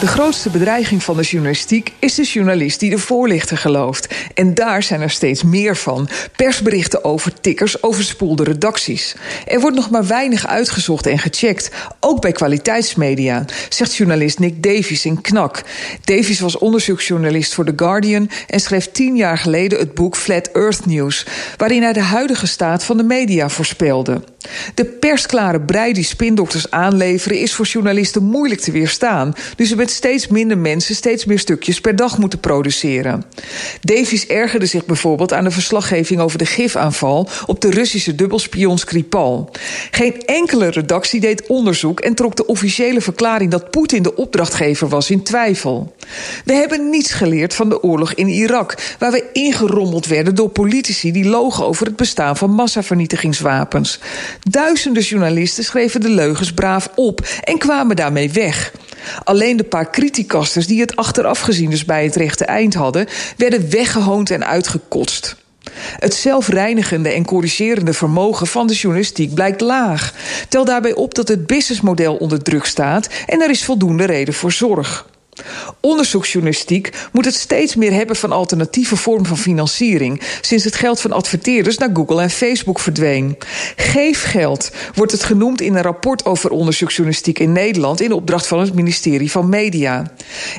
De 0.00 0.06
grootste 0.06 0.50
bedreiging 0.50 1.02
van 1.02 1.16
de 1.16 1.22
journalistiek 1.22 1.92
is 1.98 2.14
de 2.14 2.22
journalist 2.22 2.80
die 2.80 2.90
de 2.90 2.98
voorlichter 2.98 3.56
gelooft. 3.56 4.14
En 4.34 4.54
daar 4.54 4.82
zijn 4.82 5.00
er 5.00 5.10
steeds 5.10 5.42
meer 5.42 5.76
van. 5.76 6.08
Persberichten 6.36 7.04
over 7.04 7.40
tikkers 7.40 7.82
overspoelde 7.82 8.44
redacties. 8.44 9.14
Er 9.46 9.60
wordt 9.60 9.76
nog 9.76 9.90
maar 9.90 10.06
weinig 10.06 10.46
uitgezocht 10.46 11.06
en 11.06 11.18
gecheckt, 11.18 11.70
ook 12.00 12.20
bij 12.20 12.32
kwaliteitsmedia, 12.32 13.44
zegt 13.68 13.94
journalist 13.94 14.38
Nick 14.38 14.62
Davies 14.62 15.04
in 15.04 15.20
Knak. 15.20 15.62
Davies 16.04 16.40
was 16.40 16.58
onderzoeksjournalist 16.58 17.54
voor 17.54 17.64
The 17.64 17.72
Guardian 17.76 18.30
en 18.46 18.60
schreef 18.60 18.90
tien 18.90 19.16
jaar 19.16 19.38
geleden 19.38 19.78
het 19.78 19.94
boek 19.94 20.16
Flat 20.16 20.46
Earth 20.52 20.86
News, 20.86 21.26
waarin 21.56 21.82
hij 21.82 21.92
de 21.92 22.00
huidige 22.00 22.46
staat 22.46 22.84
van 22.84 22.96
de 22.96 23.02
media 23.02 23.48
voorspelde. 23.48 24.22
De 24.74 24.84
persklare 24.84 25.60
brei 25.60 25.92
die 25.92 26.04
spindokters 26.04 26.70
aanleveren 26.70 27.38
is 27.38 27.54
voor 27.54 27.66
journalisten 27.66 28.22
moeilijk 28.22 28.60
te 28.60 28.72
weerstaan, 28.72 29.34
nu 29.56 29.66
ze 29.66 29.76
steeds 29.90 30.28
minder 30.28 30.58
mensen 30.58 30.94
steeds 30.94 31.24
meer 31.24 31.38
stukjes 31.38 31.80
per 31.80 31.96
dag 31.96 32.18
moeten 32.18 32.40
produceren. 32.40 33.24
Davies 33.80 34.26
ergerde 34.26 34.66
zich 34.66 34.84
bijvoorbeeld 34.84 35.32
aan 35.32 35.44
de 35.44 35.50
verslaggeving 35.50 36.20
over 36.20 36.38
de 36.38 36.46
gifaanval 36.46 37.28
op 37.46 37.60
de 37.60 37.70
Russische 37.70 38.14
dubbelspion 38.14 38.78
Skripal. 38.78 39.50
Geen 39.90 40.22
enkele 40.24 40.68
redactie 40.68 41.20
deed 41.20 41.46
onderzoek 41.46 42.00
en 42.00 42.14
trok 42.14 42.36
de 42.36 42.46
officiële 42.46 43.00
verklaring 43.00 43.50
dat 43.50 43.70
Poetin 43.70 44.02
de 44.02 44.16
opdrachtgever 44.16 44.88
was 44.88 45.10
in 45.10 45.22
twijfel. 45.22 45.94
We 46.44 46.52
hebben 46.52 46.90
niets 46.90 47.12
geleerd 47.12 47.54
van 47.54 47.68
de 47.68 47.82
oorlog 47.82 48.12
in 48.14 48.28
Irak, 48.28 48.74
waar 48.98 49.12
we 49.12 49.24
ingerommeld 49.32 50.06
werden 50.06 50.34
door 50.34 50.48
politici 50.48 51.12
die 51.12 51.24
logen 51.24 51.66
over 51.66 51.86
het 51.86 51.96
bestaan 51.96 52.36
van 52.36 52.50
massavernietigingswapens. 52.50 53.98
Duizenden 54.50 55.02
journalisten 55.02 55.64
schreven 55.64 56.00
de 56.00 56.08
leugens 56.08 56.52
braaf 56.52 56.90
op 56.94 57.28
en 57.44 57.58
kwamen 57.58 57.96
daarmee 57.96 58.30
weg. 58.30 58.72
Alleen 59.30 59.56
de 59.56 59.64
paar 59.64 59.90
criticasters 59.90 60.66
die 60.66 60.80
het 60.80 60.96
achteraf 60.96 61.40
gezien 61.40 61.70
dus 61.70 61.84
bij 61.84 62.04
het 62.04 62.16
rechte 62.16 62.44
eind 62.44 62.74
hadden, 62.74 63.06
werden 63.36 63.70
weggehoond 63.70 64.30
en 64.30 64.46
uitgekotst. 64.46 65.36
Het 65.98 66.14
zelfreinigende 66.14 67.08
en 67.08 67.24
corrigerende 67.24 67.92
vermogen 67.92 68.46
van 68.46 68.66
de 68.66 68.74
journalistiek 68.74 69.34
blijkt 69.34 69.60
laag. 69.60 70.14
Tel 70.48 70.64
daarbij 70.64 70.94
op 70.94 71.14
dat 71.14 71.28
het 71.28 71.46
businessmodel 71.46 72.16
onder 72.16 72.42
druk 72.42 72.64
staat 72.64 73.08
en 73.26 73.40
er 73.40 73.50
is 73.50 73.64
voldoende 73.64 74.04
reden 74.04 74.34
voor 74.34 74.52
zorg. 74.52 75.06
Onderzoeksjournalistiek 75.80 77.08
moet 77.12 77.24
het 77.24 77.34
steeds 77.34 77.74
meer 77.74 77.92
hebben 77.92 78.16
van 78.16 78.32
alternatieve 78.32 78.96
vormen 78.96 79.26
van 79.26 79.38
financiering, 79.38 80.22
sinds 80.40 80.64
het 80.64 80.74
geld 80.74 81.00
van 81.00 81.12
adverteerders 81.12 81.78
naar 81.78 81.90
Google 81.92 82.22
en 82.22 82.30
Facebook 82.30 82.80
verdween. 82.80 83.36
Geefgeld 83.76 84.70
wordt 84.94 85.12
het 85.12 85.22
genoemd 85.24 85.60
in 85.60 85.74
een 85.74 85.82
rapport 85.82 86.24
over 86.24 86.50
onderzoeksjournalistiek 86.50 87.38
in 87.38 87.52
Nederland 87.52 88.00
in 88.00 88.12
opdracht 88.12 88.46
van 88.46 88.60
het 88.60 88.74
ministerie 88.74 89.30
van 89.30 89.48
Media. 89.48 90.12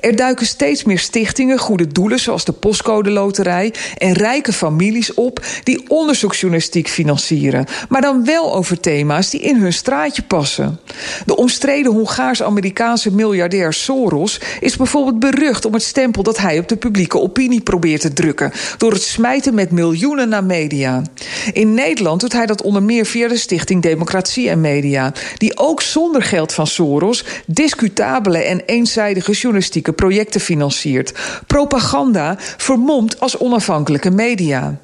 Er 0.00 0.16
duiken 0.16 0.46
steeds 0.46 0.84
meer 0.84 0.98
stichtingen, 0.98 1.58
goede 1.58 1.86
doelen 1.86 2.18
zoals 2.18 2.44
de 2.44 2.52
Postcode 2.52 3.10
Loterij 3.10 3.74
en 3.96 4.12
rijke 4.12 4.52
families 4.52 5.14
op 5.14 5.44
die 5.64 5.90
onderzoeksjournalistiek 5.90 6.88
financieren, 6.88 7.66
maar 7.88 8.00
dan 8.00 8.24
wel 8.24 8.54
over 8.54 8.80
thema's 8.80 9.30
die 9.30 9.40
in 9.40 9.56
hun 9.56 9.72
straatje 9.72 10.22
passen. 10.22 10.80
De 11.26 11.36
omstreden 11.36 11.92
Hongaars-Amerikaanse 11.92 13.14
miljardair 13.14 13.72
Soros 13.72 14.40
is 14.68 14.76
bijvoorbeeld 14.76 15.18
berucht 15.18 15.64
om 15.64 15.72
het 15.72 15.82
stempel 15.82 16.22
dat 16.22 16.38
hij 16.38 16.58
op 16.58 16.68
de 16.68 16.76
publieke 16.76 17.18
opinie 17.18 17.60
probeert 17.60 18.00
te 18.00 18.12
drukken 18.12 18.52
door 18.76 18.92
het 18.92 19.02
smijten 19.02 19.54
met 19.54 19.70
miljoenen 19.70 20.28
naar 20.28 20.44
media. 20.44 21.02
In 21.52 21.74
Nederland 21.74 22.20
doet 22.20 22.32
hij 22.32 22.46
dat 22.46 22.62
onder 22.62 22.82
meer 22.82 23.06
via 23.06 23.28
de 23.28 23.36
Stichting 23.36 23.82
Democratie 23.82 24.48
en 24.50 24.60
Media, 24.60 25.12
die 25.36 25.58
ook 25.58 25.82
zonder 25.82 26.22
geld 26.22 26.54
van 26.54 26.66
Soros 26.66 27.24
discutabele 27.46 28.38
en 28.38 28.60
eenzijdige 28.66 29.32
journalistieke 29.32 29.92
projecten 29.92 30.40
financiert. 30.40 31.12
Propaganda 31.46 32.36
vermomd 32.38 33.20
als 33.20 33.38
onafhankelijke 33.38 34.10
media. 34.10 34.78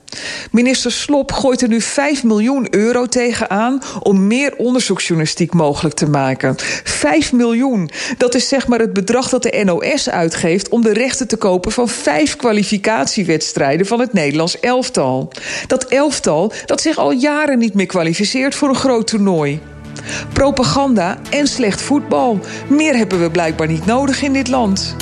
Minister 0.50 0.92
Slop 0.92 1.32
gooit 1.32 1.62
er 1.62 1.68
nu 1.68 1.80
5 1.80 2.24
miljoen 2.24 2.66
euro 2.70 3.06
tegenaan 3.06 3.82
om 4.02 4.26
meer 4.26 4.56
onderzoeksjournalistiek 4.56 5.52
mogelijk 5.54 5.94
te 5.94 6.08
maken. 6.08 6.54
5 6.84 7.32
miljoen, 7.32 7.90
dat 8.18 8.34
is 8.34 8.48
zeg 8.48 8.68
maar 8.68 8.78
het 8.78 8.92
bedrag 8.92 9.28
dat 9.28 9.42
de 9.42 9.62
NOS 9.64 10.10
uitgeeft 10.10 10.68
om 10.68 10.82
de 10.82 10.92
rechten 10.92 11.28
te 11.28 11.36
kopen 11.36 11.72
van 11.72 11.88
vijf 11.88 12.36
kwalificatiewedstrijden 12.36 13.86
van 13.86 14.00
het 14.00 14.12
Nederlands 14.12 14.60
elftal. 14.60 15.32
Dat 15.66 15.84
elftal 15.84 16.52
dat 16.66 16.80
zich 16.80 16.98
al 16.98 17.12
jaren 17.12 17.58
niet 17.58 17.74
meer 17.74 17.86
kwalificeert 17.86 18.54
voor 18.54 18.68
een 18.68 18.74
groot 18.74 19.06
toernooi. 19.06 19.60
Propaganda 20.32 21.18
en 21.30 21.46
slecht 21.46 21.82
voetbal. 21.82 22.40
Meer 22.68 22.96
hebben 22.96 23.20
we 23.20 23.30
blijkbaar 23.30 23.68
niet 23.68 23.86
nodig 23.86 24.22
in 24.22 24.32
dit 24.32 24.48
land. 24.48 24.96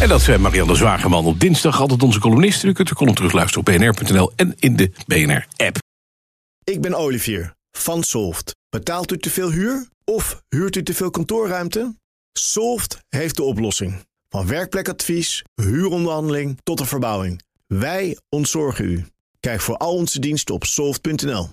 En 0.00 0.08
dat 0.08 0.22
zijn 0.22 0.40
Marianne 0.40 0.74
Zwageman 0.74 1.24
op 1.24 1.40
dinsdag. 1.40 1.80
Altijd 1.80 2.02
onze 2.02 2.20
columnist. 2.20 2.62
U 2.62 2.72
kunt 2.72 2.88
de 2.88 2.94
column 2.94 3.14
terugluisteren 3.14 3.66
op 3.66 3.74
bnr.nl 3.74 4.32
en 4.36 4.54
in 4.58 4.76
de 4.76 4.90
BNR-app. 5.06 5.78
Ik 6.64 6.80
ben 6.80 6.94
Olivier 6.94 7.54
van 7.70 8.02
Solft. 8.02 8.56
Betaalt 8.68 9.12
u 9.12 9.18
te 9.18 9.30
veel 9.30 9.50
huur 9.50 9.88
of 10.04 10.42
huurt 10.48 10.76
u 10.76 10.82
te 10.82 10.94
veel 10.94 11.10
kantoorruimte? 11.10 11.94
Solft 12.32 12.98
heeft 13.08 13.36
de 13.36 13.42
oplossing. 13.42 14.06
Van 14.28 14.46
werkplekadvies, 14.46 15.44
huuronderhandeling 15.54 16.58
tot 16.62 16.80
een 16.80 16.86
verbouwing. 16.86 17.42
Wij 17.66 18.18
ontzorgen 18.28 18.84
u. 18.84 19.06
Kijk 19.40 19.60
voor 19.60 19.76
al 19.76 19.94
onze 19.94 20.20
diensten 20.20 20.54
op 20.54 20.64
soft.nl. 20.64 21.48